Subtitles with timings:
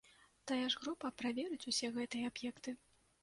[0.51, 2.75] Тая ж група праверыць ўсе гэтыя аб'екты.